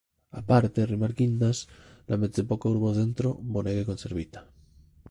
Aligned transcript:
Aparte 0.39 0.87
rimarkindas 0.91 1.61
la 2.09 2.19
mezepoka 2.25 2.73
urbocentro 2.73 3.37
bonege 3.59 3.87
konservita. 3.93 4.47